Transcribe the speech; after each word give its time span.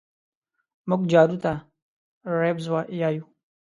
مونږ 0.89 1.03
جارو 1.11 1.37
ته 1.43 1.53
رېبز 2.41 2.65
يايو 3.01 3.23